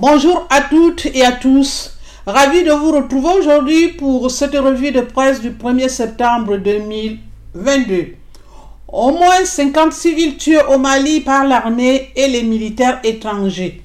[0.00, 1.98] Bonjour à toutes et à tous.
[2.24, 8.14] Ravi de vous retrouver aujourd'hui pour cette revue de presse du 1er septembre 2022.
[8.86, 13.82] Au moins 50 civils tués au Mali par l'armée et les militaires étrangers.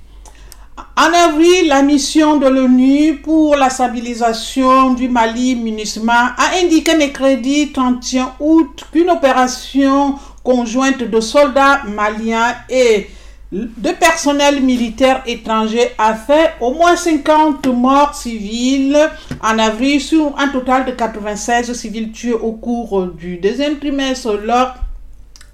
[0.96, 7.72] En avril, la mission de l'ONU pour la stabilisation du Mali, MINUSMA, a indiqué mercredi
[7.72, 13.08] 31 août qu'une opération conjointe de soldats maliens et
[13.54, 18.98] de personnel militaire étranger a fait au moins 50 morts civils
[19.44, 24.74] en avril sur un total de 96 civils tués au cours du deuxième trimestre lors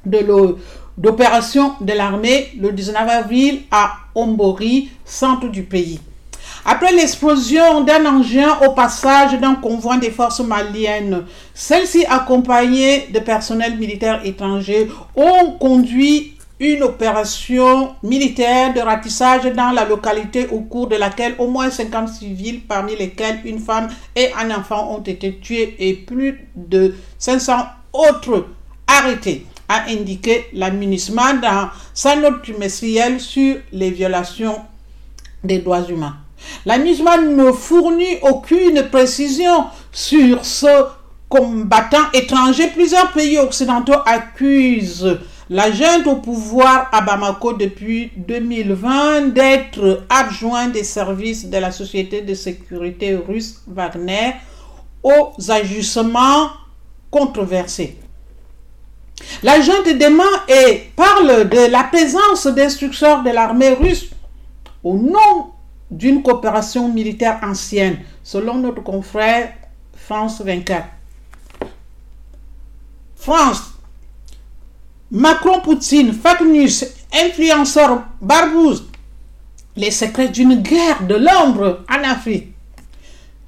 [0.06, 0.26] de
[0.98, 6.00] d'opération de l'armée le 19 avril à Ombori, centre du pays.
[6.66, 13.78] Après l'explosion d'un engin au passage d'un convoi des forces maliennes, celles-ci accompagnées de personnel
[13.78, 20.98] militaire étranger ont conduit une opération militaire de ratissage dans la localité au cours de
[20.98, 25.76] laquelle au moins 50 civils, parmi lesquels une femme et un enfant, ont été tués
[25.80, 27.54] et plus de 500
[27.94, 28.48] autres
[28.88, 34.60] arrêtés, a indiqué l'aménagement dans sa note trimestrielle sur les violations
[35.44, 36.18] des droits humains.
[36.66, 40.86] L'amusement ne fournit aucune précision sur ce
[41.30, 42.70] combattant étranger.
[42.74, 50.84] Plusieurs pays occidentaux accusent la junte au pouvoir à Bamako depuis 2020 d'être adjoint des
[50.84, 54.36] services de la société de sécurité russe Wagner
[55.02, 56.52] aux ajustements
[57.10, 57.98] controversés.
[59.42, 64.12] La junte demande et parle de la présence d'instructeurs de l'armée russe
[64.84, 65.52] au nom
[65.90, 69.52] d'une coopération militaire ancienne, selon notre confrère
[69.96, 70.86] France 24.
[73.16, 73.79] France
[75.12, 78.86] Macron-Poutine, fake news, influenceur, barbouze,
[79.76, 82.50] les secrets d'une guerre de l'ombre en Afrique.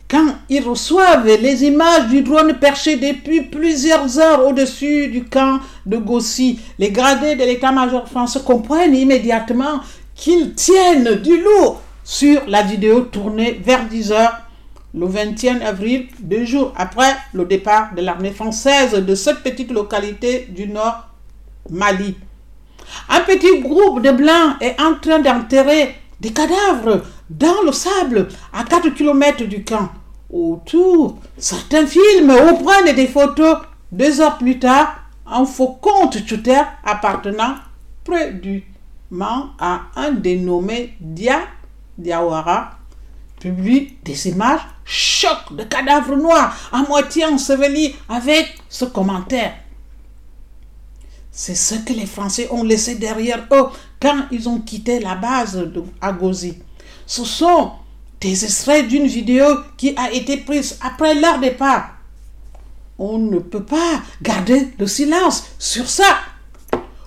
[0.10, 5.98] Quand ils reçoivent les images du drone perché depuis plusieurs heures au-dessus du camp de
[5.98, 9.82] Gossi, les gradés de l'état-major français comprennent immédiatement
[10.16, 14.42] qu'ils tiennent du lourd sur la vidéo tournée vers 10 heures
[14.96, 20.48] le 21 avril, deux jours après le départ de l'armée française de cette petite localité
[20.50, 21.11] du nord
[21.70, 22.16] Mali.
[23.10, 28.64] Un petit groupe de Blancs est en train d'enterrer des cadavres dans le sable à
[28.64, 29.90] 4 km du camp.
[30.30, 33.58] Autour, certains filment ou prennent des photos.
[33.92, 34.96] Deux heures plus tard,
[35.26, 37.56] un faux compte Twitter appartenant
[39.12, 41.42] Mans à un dénommé Dia
[41.98, 42.72] Diawara
[43.40, 49.54] publie des images choc de cadavres noirs à moitié ensevelis avec ce commentaire.
[51.32, 53.68] C'est ce que les Français ont laissé derrière eux
[54.02, 56.58] quand ils ont quitté la base de Agosi.
[57.06, 57.72] Ce sont
[58.20, 59.46] des extraits d'une vidéo
[59.78, 61.92] qui a été prise après leur départ.
[63.00, 66.18] On ne peut pas garder le silence sur ça.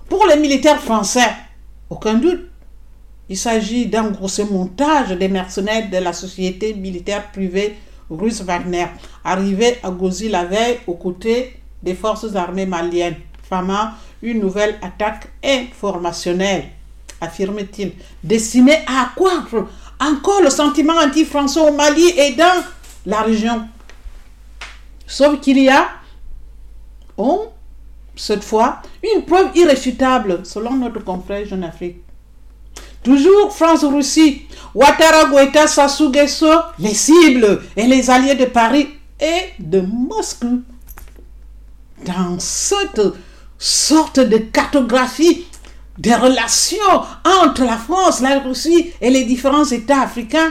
[0.08, 1.30] Pour les militaires français,
[1.90, 2.48] aucun doute,
[3.28, 7.76] il s'agit d'un gros montage des mercenaires de la société militaire privée
[8.10, 8.86] russe Wagner,
[9.22, 13.16] arrivés à Gozi la veille aux côtés des forces armées maliennes,
[13.48, 13.90] famant
[14.22, 16.70] une nouvelle attaque informationnelle,
[17.20, 19.68] affirme-t-il, destinée à accroître
[20.00, 22.64] encore le sentiment anti-français au Mali et dans
[23.06, 23.68] la région.
[25.06, 25.88] Sauf qu'il y a,
[27.16, 27.48] oh,
[28.16, 28.80] cette fois,
[29.14, 31.98] une preuve irréfutable, selon notre confrère Jeune Afrique.
[33.02, 36.10] Toujours France-Russie, Ouattara, Goïta, Sassou
[36.78, 38.88] les cibles et les alliés de Paris
[39.20, 40.62] et de Moscou.
[42.06, 43.00] Dans cette
[43.64, 45.46] sorte de cartographie
[45.96, 46.76] des relations
[47.24, 50.50] entre la France, la Russie et les différents États africains.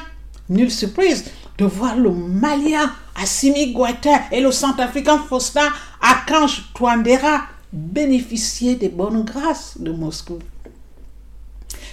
[0.49, 1.25] Nulle surprise
[1.59, 5.69] de voir le Malien Assimi Goïta et le Centrafricain Faustin
[6.01, 10.39] Akanch Touandera bénéficier des bonnes grâces de Moscou.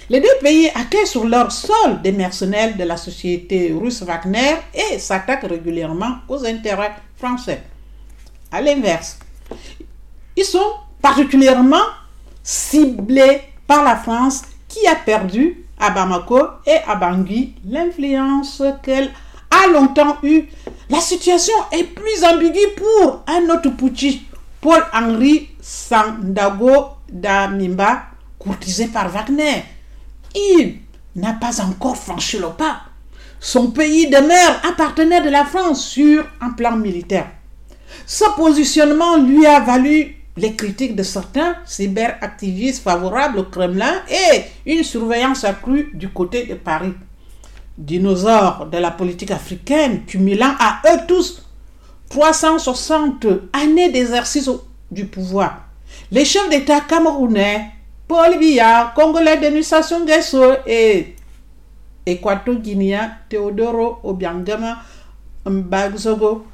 [0.09, 4.97] Les deux pays accueillent sur leur sol des mercenaires de la société russe Wagner et
[4.97, 7.61] s'attaquent régulièrement aux intérêts français.
[8.51, 9.19] À l'inverse,
[10.35, 11.83] ils sont particulièrement
[12.43, 19.11] ciblés par la France qui a perdu à Bamako et à Bangui l'influence qu'elle
[19.49, 20.45] a longtemps eue.
[20.89, 24.21] La situation est plus ambiguë pour un autre putschiste,
[24.61, 28.03] Paul-Henri Sandago Damimba,
[28.37, 29.63] courtisé par Wagner.
[30.35, 30.79] Il
[31.15, 32.81] n'a pas encore franchi le pas.
[33.39, 37.27] Son pays demeure un partenaire de la France sur un plan militaire.
[38.05, 44.83] Ce positionnement lui a valu les critiques de certains cyberactivistes favorables au Kremlin et une
[44.83, 46.93] surveillance accrue du côté de Paris.
[47.77, 51.47] dinosaures de la politique africaine, cumulant à eux tous
[52.09, 54.49] 360 années d'exercice
[54.91, 55.65] du pouvoir.
[56.11, 57.71] Les chefs d'État camerounais,
[58.07, 61.15] Paul Biya, congolais Denis Sassou Nguesso et
[62.05, 64.79] équato-guinéen Teodoro Obiangama
[65.45, 66.45] Mbagzogo,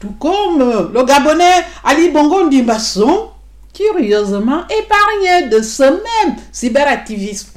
[0.00, 3.30] tout comme le Gabonais Ali Bongo Ndimba sont
[3.74, 7.50] curieusement épargnés de ce même cyberactivisme.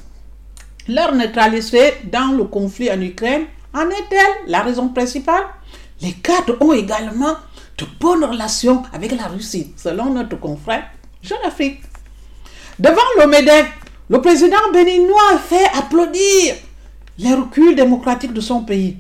[0.90, 5.44] Leur neutralité dans le conflit en Ukraine en est-elle la raison principale?
[6.02, 7.36] Les quatre ont également
[7.78, 10.84] de bonnes relations avec la Russie, selon notre confrère
[11.24, 11.82] Jean Afrique.
[12.78, 13.64] Devant le
[14.10, 16.56] le président béninois fait applaudir
[17.18, 18.98] les reculs démocratiques de son pays.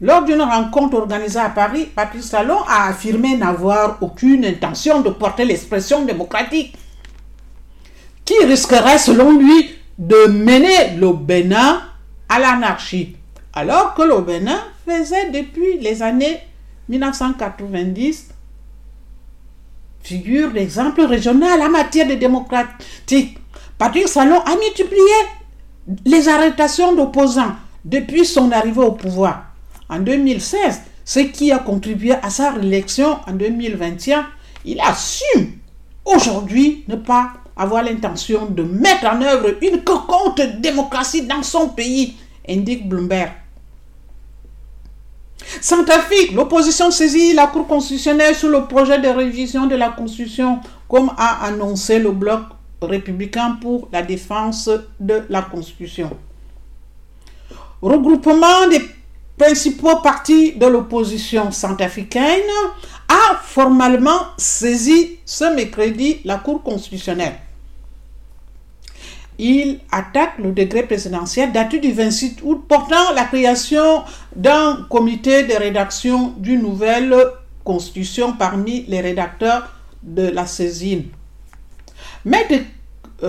[0.00, 5.44] Lors d'une rencontre organisée à Paris, Patrice Talon a affirmé n'avoir aucune intention de porter
[5.44, 6.76] l'expression démocratique,
[8.24, 11.80] qui risquerait selon lui de mener le Bénin
[12.28, 13.16] à l'anarchie,
[13.54, 16.40] alors que le Bénin faisait depuis les années
[16.88, 18.28] 1990
[20.02, 23.38] figure d'exemple régional en matière de démocratique.
[23.76, 25.14] Patrick Salon a multiplié
[26.04, 29.45] les arrestations d'opposants depuis son arrivée au pouvoir.
[29.88, 34.26] En 2016, ce qui a contribué à sa réélection en 2021,
[34.64, 35.52] il assume
[36.04, 42.16] aujourd'hui ne pas avoir l'intention de mettre en œuvre une coconte démocratie dans son pays,
[42.48, 43.30] indique Bloomberg.
[45.60, 51.12] Centrafrique, l'opposition saisit la Cour constitutionnelle sur le projet de révision de la Constitution, comme
[51.16, 52.40] a annoncé le bloc
[52.82, 54.68] républicain pour la défense
[54.98, 56.10] de la Constitution.
[57.80, 58.80] Regroupement des
[59.38, 62.40] principaux partis de l'opposition centrafricaine
[63.08, 67.36] a formellement saisi ce mercredi la Cour constitutionnelle
[69.38, 74.02] il attaque le décret présidentiel daté du 26 août portant la création
[74.34, 77.14] d'un comité de rédaction d'une nouvelle
[77.64, 79.70] constitution parmi les rédacteurs
[80.02, 81.04] de la saisine.
[82.24, 82.64] Maître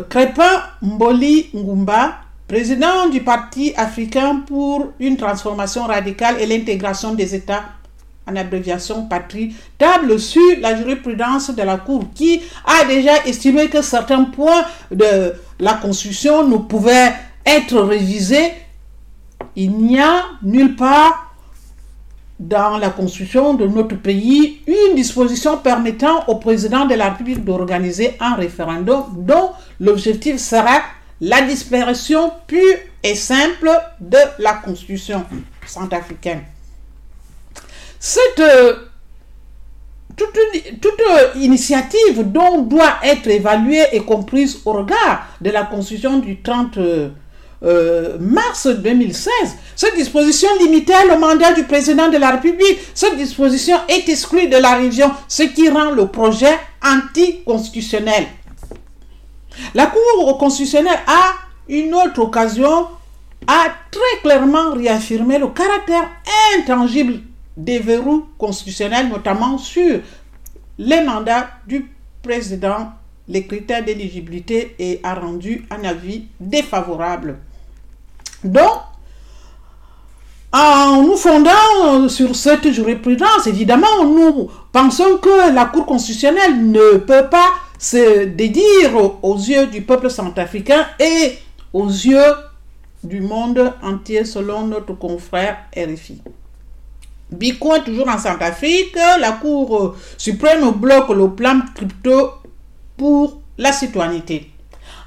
[0.09, 7.63] Crépin Mboli Ngumba, président du Parti africain pour une transformation radicale et l'intégration des États
[8.29, 13.81] en abréviation patrie, table sur la jurisprudence de la Cour qui a déjà estimé que
[13.81, 17.13] certains points de la Constitution ne pouvaient
[17.45, 18.51] être révisés.
[19.55, 21.33] Il n'y a nulle part
[22.39, 28.15] dans la Constitution de notre pays une disposition permettant au président de la République d'organiser
[28.19, 30.81] un référendum dont l'objectif sera
[31.21, 35.25] la disparition pure et simple de la Constitution
[35.65, 36.43] centrafricaine.
[37.99, 38.75] Cette euh,
[40.15, 40.37] toute,
[41.35, 46.77] initiative dont doit être évaluée et comprise au regard de la Constitution du 30
[47.63, 49.31] euh, mars 2016,
[49.75, 52.77] cette disposition limitait le mandat du président de la République.
[52.93, 58.25] Cette disposition est exclue de la révision, ce qui rend le projet anticonstitutionnel.
[59.73, 61.33] La Cour constitutionnelle a
[61.69, 62.87] une autre occasion
[63.45, 66.09] a très clairement réaffirmé le caractère
[66.57, 67.21] intangible
[67.55, 69.99] des verrous constitutionnels, notamment sur
[70.77, 71.89] les mandats du
[72.21, 72.91] président,
[73.27, 77.39] les critères d'éligibilité et a rendu un avis défavorable.
[78.43, 78.79] Donc,
[80.53, 87.27] en nous fondant sur cette jurisprudence, évidemment, nous pensons que la Cour constitutionnelle ne peut
[87.29, 91.37] pas se dédire aux yeux du peuple centrafricain et
[91.73, 92.33] aux yeux
[93.03, 96.21] du monde entier, selon notre confrère RFI.
[97.31, 102.31] Bitcoin toujours en Centrafrique, la Cour suprême bloque le plan crypto
[102.95, 104.51] pour la citoyenneté.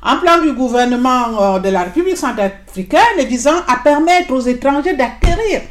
[0.03, 5.63] Un plan du gouvernement euh, de la République centrafricaine visant à permettre aux étrangers d'acquérir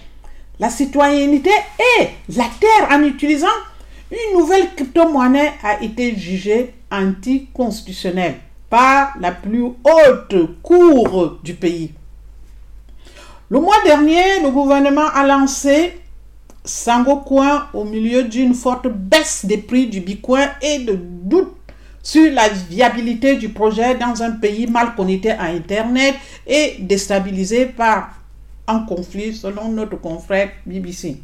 [0.60, 1.52] la citoyenneté
[2.00, 3.48] et la terre en utilisant
[4.12, 8.36] une nouvelle crypto-monnaie a été jugée anticonstitutionnelle
[8.70, 11.92] par la plus haute cour du pays.
[13.50, 15.94] Le mois dernier, le gouvernement a lancé
[17.26, 21.56] Coin au milieu d'une forte baisse des prix du bitcoin et de doutes
[22.04, 28.12] sur la viabilité du projet dans un pays mal connecté à Internet et déstabilisé par
[28.68, 31.18] un conflit selon notre confrère BBC.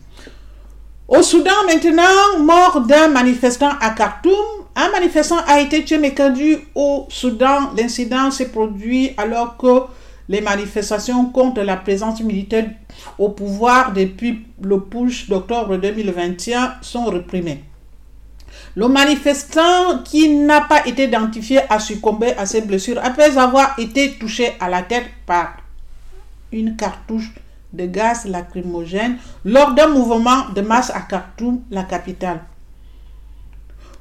[1.07, 4.33] Au Soudan maintenant, mort d'un manifestant à Khartoum,
[4.75, 7.73] un manifestant a été tué mercredi au Soudan.
[7.77, 9.83] L'incident s'est produit alors que
[10.29, 12.71] les manifestations contre la présence militaire
[13.19, 17.63] au pouvoir depuis le push d'octobre 2021 sont réprimées.
[18.75, 24.13] Le manifestant qui n'a pas été identifié a succombé à ses blessures après avoir été
[24.13, 25.57] touché à la tête par
[26.51, 27.31] une cartouche
[27.75, 32.41] de gaz lacrymogène lors d'un mouvement de masse à Khartoum, la capitale.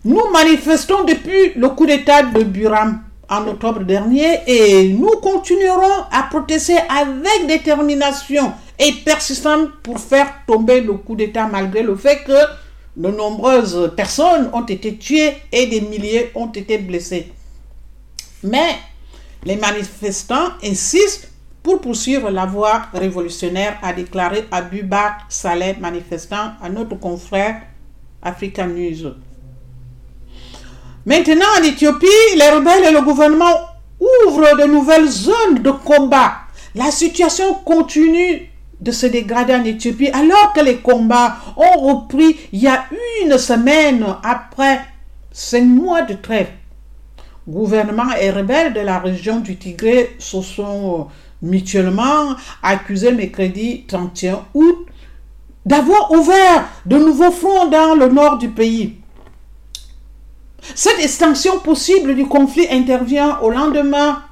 [0.05, 6.25] Nous manifestons depuis le coup d'État de Buram en octobre dernier et nous continuerons à
[6.25, 12.33] protester avec détermination et persistance pour faire tomber le coup d'État malgré le fait que
[12.97, 17.33] de nombreuses personnes ont été tuées et des milliers ont été blessés.
[18.43, 18.77] Mais
[19.45, 21.29] les manifestants insistent
[21.65, 27.63] pour poursuivre la voie révolutionnaire, a déclaré Abubakar Saleh, manifestant à notre confrère
[28.23, 28.69] African.
[31.07, 32.07] Maintenant, en Éthiopie,
[32.37, 33.61] les rebelles et le gouvernement
[33.99, 36.35] ouvrent de nouvelles zones de combat.
[36.75, 42.61] La situation continue de se dégrader en Éthiopie alors que les combats ont repris il
[42.61, 42.85] y a
[43.25, 44.83] une semaine après
[45.33, 46.49] cinq mois de trêve.
[47.49, 51.09] Gouvernement et rebelles de la région du Tigré se sont
[51.45, 54.87] mutuellement accusés mercredi 31 août
[55.65, 58.97] d'avoir ouvert de nouveaux fronts dans le nord du pays.
[60.75, 64.23] Cette extension possible du conflit intervient au lendemain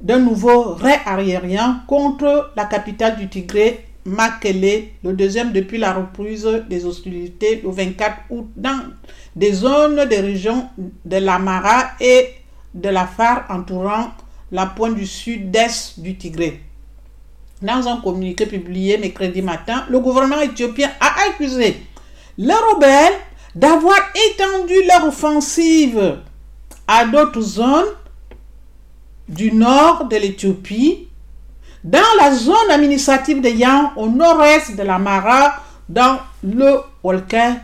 [0.00, 6.48] d'un nouveau ray aérien contre la capitale du Tigré, Makele, le deuxième depuis la reprise
[6.70, 8.80] des hostilités le 24 août dans
[9.36, 10.68] des zones des régions
[11.04, 12.28] de l'Amara et
[12.72, 14.10] de la phare entourant
[14.52, 16.60] la pointe du sud-est du Tigré.
[17.62, 21.76] Dans un communiqué publié mercredi matin, le gouvernement éthiopien a accusé
[22.38, 23.18] les rebelles
[23.54, 23.98] d'avoir
[24.30, 26.18] étendu leur offensive
[26.88, 27.94] à d'autres zones
[29.28, 31.06] du nord de l'Éthiopie,
[31.84, 35.54] dans la zone administrative de Yan, au nord-est de la Mara,
[35.88, 37.56] dans le Wolkin,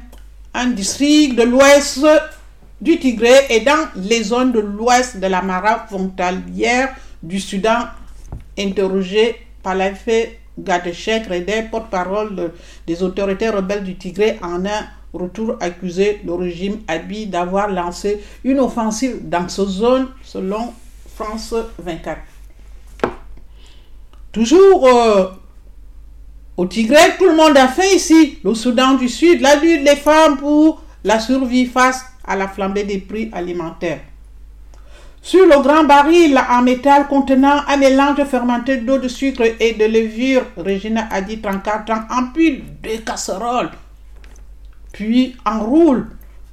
[0.54, 2.06] un district de l'ouest
[2.80, 7.87] du Tigré et dans les zones de l'ouest de la Mara frontalière du Soudan,
[8.59, 12.52] interrogé par l'effet Gadeshek Reder, porte-parole
[12.87, 18.61] des autorités rebelles du Tigré, en un retour accusé le régime Abiy d'avoir lancé une
[18.61, 20.73] offensive dans ce zone, selon
[21.14, 22.21] France 24.
[24.33, 25.26] Toujours euh,
[26.56, 29.97] au Tigré, tout le monde a fait ici, le Soudan du Sud, la lutte des
[29.97, 34.00] femmes pour la survie face à la flambée des prix alimentaires.
[35.23, 39.85] Sur le grand baril en métal contenant un mélange fermenté d'eau de sucre et de
[39.85, 43.71] levure, Regina a dit 34 ans, empile deux casseroles,
[44.92, 46.06] puis enroule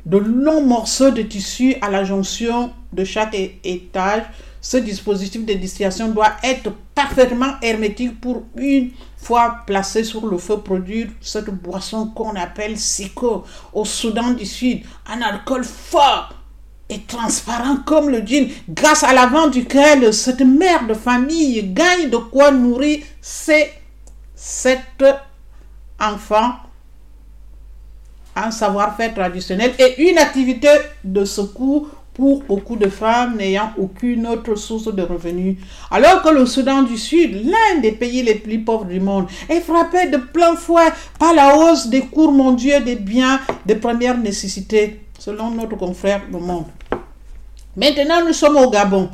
[0.06, 4.24] de longs morceaux de tissu à la jonction de chaque étage.
[4.64, 10.60] Ce dispositif de distillation doit être parfaitement hermétique pour une fois placé sur le feu
[10.60, 13.44] produire cette boisson qu'on appelle Siko
[13.74, 16.34] au Soudan du Sud, un alcool fort
[16.88, 22.10] et transparent comme le jean, grâce à la vente duquel cette mère de famille gagne
[22.10, 23.70] de quoi nourrir ses
[24.34, 25.04] sept
[26.00, 26.54] enfants
[28.36, 30.70] un savoir-faire traditionnel et une activité
[31.04, 35.58] de secours pour beaucoup de femmes n'ayant aucune autre source de revenus.
[35.90, 39.62] Alors que le Soudan du Sud, l'un des pays les plus pauvres du monde, est
[39.62, 45.02] frappé de plein fouet par la hausse des cours mondiaux des biens de première nécessité,
[45.18, 46.66] selon notre confrère Le Monde.
[47.76, 49.10] Maintenant, nous sommes au Gabon.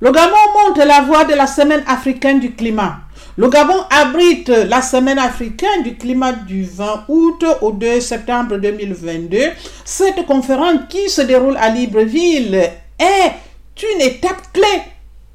[0.00, 0.36] Le Gabon
[0.68, 2.98] monte la voie de la semaine africaine du climat.
[3.36, 9.50] Le Gabon abrite la semaine africaine du climat du 20 août au 2 septembre 2022.
[9.84, 13.32] Cette conférence qui se déroule à Libreville est
[13.92, 14.82] une étape clé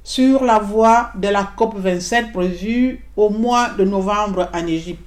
[0.01, 5.03] sur la voie de la COP27 prévue au mois de novembre en Égypte.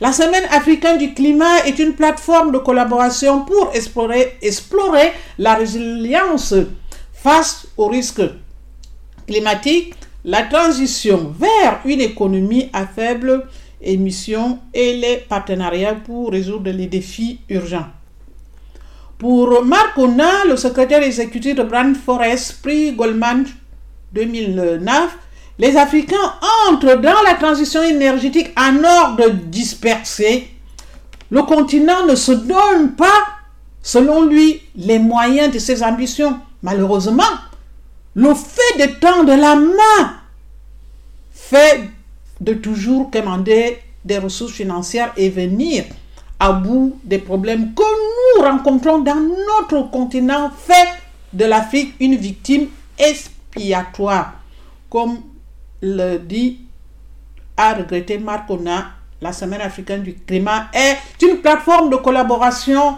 [0.00, 6.52] La Semaine africaine du climat est une plateforme de collaboration pour explorer, explorer la résilience
[7.12, 8.22] face aux risques
[9.24, 13.46] climatiques la transition vers une économie à faible
[13.82, 17.86] émission et les partenariats pour résoudre les défis urgents.
[19.18, 23.44] Pour Marc Ona, le secrétaire exécutif de Brand Forest, prix Goldman
[24.12, 25.18] 2009,
[25.58, 26.34] les Africains
[26.68, 30.48] entrent dans la transition énergétique en ordre dispersé.
[31.30, 33.24] Le continent ne se donne pas,
[33.82, 36.38] selon lui, les moyens de ses ambitions.
[36.62, 37.22] Malheureusement,
[38.14, 40.20] le fait de tendre la main
[41.32, 41.90] fait
[42.40, 45.84] de toujours commander des ressources financières et venir
[46.38, 50.88] à bout des problèmes que nous rencontrons dans notre continent fait
[51.32, 52.68] de l'Afrique une victime
[52.98, 54.34] expiatoire.
[54.90, 55.18] Comme
[55.82, 56.60] le dit,
[57.56, 58.86] a regretté Marcona,
[59.20, 62.96] la Semaine africaine du climat est une plateforme de collaboration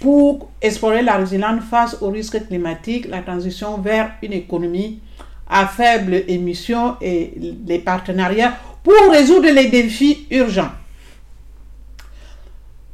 [0.00, 5.00] pour explorer la résilience face aux risques climatiques, la transition vers une économie
[5.48, 7.34] à faible émission et
[7.66, 10.70] les partenariats pour résoudre les défis urgents.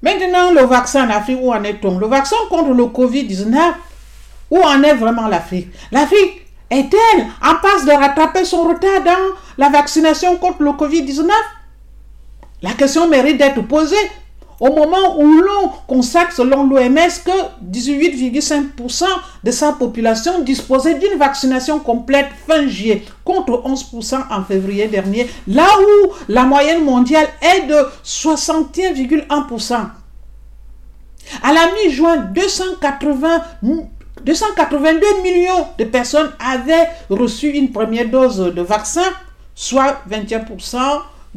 [0.03, 1.99] Maintenant, le vaccin en Afrique, où en est-on?
[1.99, 3.57] Le vaccin contre le Covid-19,
[4.51, 5.69] où en est vraiment l'Afrique?
[5.93, 11.29] L'Afrique est-elle en passe de rattraper son retard dans la vaccination contre le Covid-19
[12.63, 13.97] La question mérite d'être posée
[14.61, 19.05] au moment où l'on constate, selon l'OMS, que 18,5%
[19.45, 25.67] de sa population disposait d'une vaccination complète fin juillet, contre 11% en février dernier, là
[25.81, 29.75] où la moyenne mondiale est de 61,1%.
[31.43, 33.43] À la mi-juin, 280
[34.23, 39.05] 282 millions de personnes avaient reçu une première dose de vaccin,
[39.55, 40.79] soit 21%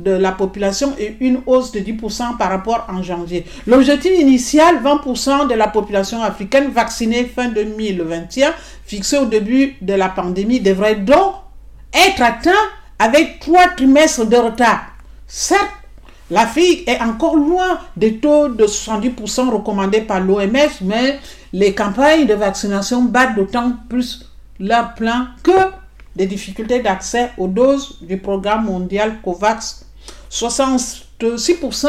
[0.03, 3.45] de la population et une hausse de 10% par rapport en janvier.
[3.67, 8.53] L'objectif initial, 20% de la population africaine vaccinée fin 2021,
[8.85, 11.35] fixé au début de la pandémie, devrait donc
[11.93, 12.51] être atteint
[12.97, 14.81] avec trois trimestres de retard.
[15.27, 15.69] Certes,
[16.31, 21.19] l'Afrique est encore loin des taux de 70% recommandés par l'OMS, mais
[21.53, 24.29] les campagnes de vaccination battent d'autant plus
[24.59, 25.51] leur plein que
[26.15, 29.85] des difficultés d'accès aux doses du programme mondial COVAX
[30.29, 31.87] 66%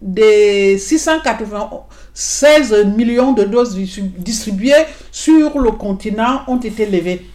[0.00, 7.26] des 696 millions de doses distribuées sur le continent ont été levées.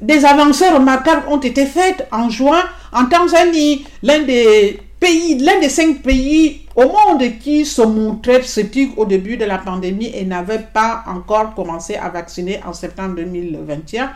[0.00, 5.68] Des avancées remarquables ont été faites en juin en Tanzanie, l'un des pays, l'un des
[5.68, 10.66] cinq pays au monde qui se montrait sceptique au début de la pandémie et n'avait
[10.72, 14.10] pas encore commencé à vacciner en septembre 2021.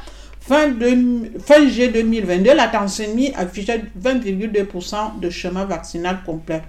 [0.44, 6.62] Fin, de, fin juillet 2022, la Tanzanie affichait 20,2% de chemin vaccinal complet.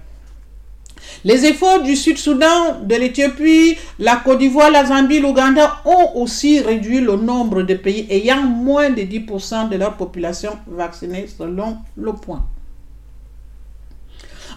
[1.24, 7.00] Les efforts du Sud-Soudan, de l'Éthiopie, la Côte d'Ivoire, la Zambie, l'Ouganda ont aussi réduit
[7.00, 12.44] le nombre de pays ayant moins de 10% de leur population vaccinée selon le point.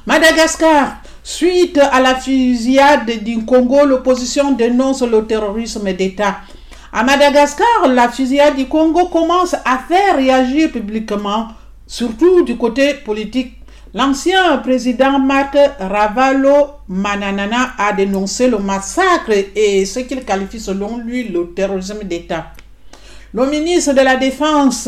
[0.05, 6.37] Madagascar, suite à la fusillade du Congo, l'opposition dénonce le terrorisme d'État.
[6.91, 11.49] À Madagascar, la fusillade du Congo commence à faire réagir publiquement,
[11.85, 13.53] surtout du côté politique.
[13.93, 21.27] L'ancien président Marc Ravalo Mananana a dénoncé le massacre et ce qu'il qualifie selon lui
[21.27, 22.47] le terrorisme d'État.
[23.33, 24.87] Le ministre de la Défense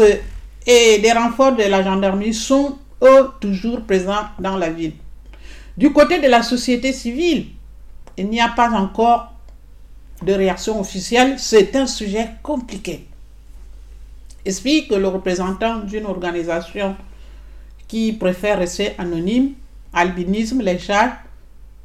[0.66, 4.94] et des renforts de la gendarmerie sont eux toujours présents dans la ville.
[5.78, 7.48] Du côté de la société civile,
[8.18, 9.29] il n'y a pas encore
[10.22, 13.08] de réaction officielle, c'est un sujet compliqué.
[14.46, 16.96] Explique le représentant d'une organisation
[17.88, 19.54] qui préfère rester anonyme,
[19.94, 21.14] albinisme, les chats,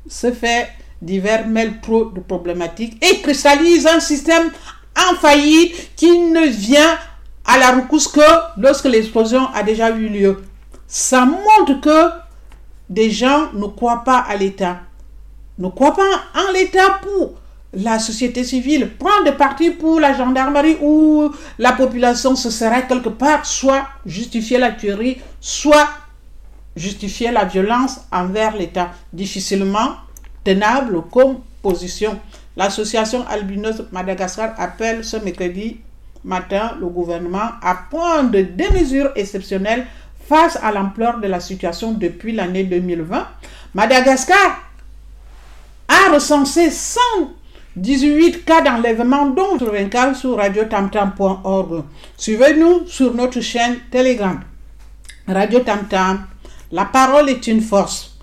[0.09, 0.69] se fait
[1.01, 4.51] divers mêlent trop de problématiques et cristallise un système
[4.97, 6.99] en faillite qui ne vient
[7.45, 8.21] à la recousse que
[8.59, 10.45] lorsque l'explosion a déjà eu lieu.
[10.87, 12.11] Ça montre que
[12.89, 14.81] des gens ne croient pas à l'État,
[15.59, 17.35] ne croient pas en l'État pour
[17.77, 23.09] la société civile prend des partis pour la gendarmerie ou la population se serait quelque
[23.09, 25.89] part soit justifier la tuerie, soit
[26.77, 28.91] justifier la violence envers l'État.
[29.13, 29.97] Difficilement
[30.45, 32.19] tenable comme position.
[32.57, 35.79] L'association albinos Madagascar appelle ce mercredi
[36.25, 39.87] matin le gouvernement à prendre des mesures exceptionnelles
[40.27, 43.27] face à l'ampleur de la situation depuis l'année 2020.
[43.75, 44.63] Madagascar
[45.89, 47.01] a recensé 100
[47.77, 51.85] 18 cas d'enlèvement, dont 24 sur radiotamtam.org.
[52.17, 54.41] Suivez-nous sur notre chaîne Telegram.
[55.27, 56.27] Radio Tamtam,
[56.71, 58.17] la parole est une force.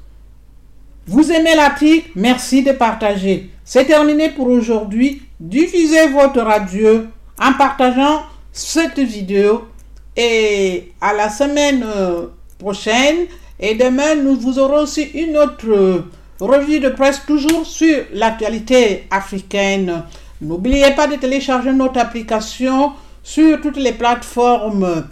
[1.07, 3.49] Vous aimez l'article Merci de partager.
[3.65, 5.23] C'est terminé pour aujourd'hui.
[5.39, 7.05] Diffusez votre radio
[7.39, 9.67] en partageant cette vidéo
[10.15, 12.27] et à la semaine euh,
[12.59, 13.25] prochaine.
[13.59, 16.03] Et demain, nous vous aurons aussi une autre
[16.41, 20.05] Revue de presse toujours sur l'actualité africaine.
[20.41, 25.07] N'oubliez pas de télécharger notre application sur toutes les plateformes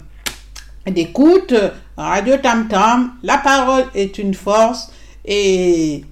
[0.86, 1.54] d'écoute.
[1.96, 4.90] Radio Tam Tam, la parole est une force
[5.24, 6.04] et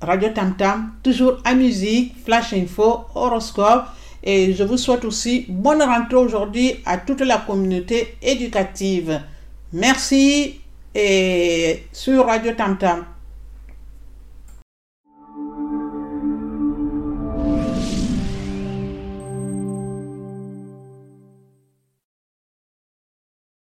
[0.00, 3.86] Radio Tam Tam, toujours à musique, flash info, horoscope.
[4.22, 9.20] Et je vous souhaite aussi bonne rentrée aujourd'hui à toute la communauté éducative.
[9.72, 10.60] Merci
[10.94, 13.04] et sur Radio Tam Tam.